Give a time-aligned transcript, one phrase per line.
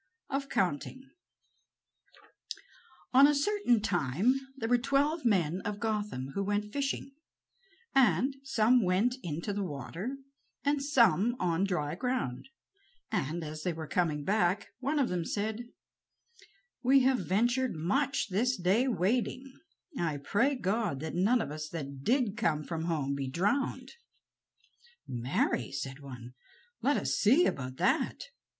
[0.31, 1.03] OF COUNTING
[3.13, 7.11] On a certain time there were twelve men of Gotham who went fishing,
[7.93, 10.17] and some went into the water
[10.63, 12.49] and some on dry ground;
[13.11, 15.69] and, as they were coming back, one of them said:
[16.81, 19.53] "We have ventured much this day wading;
[19.99, 23.91] I pray God that none of us that did come from home be drowned."
[25.07, 26.33] "Marry," said one,
[26.81, 28.23] "let us see about that.